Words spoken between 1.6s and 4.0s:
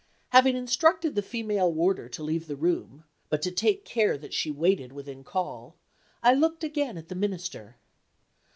warder to leave the room but to take